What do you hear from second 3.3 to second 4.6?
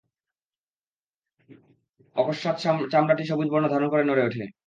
বর্ণ ধারণ করে নড়ে উঠে।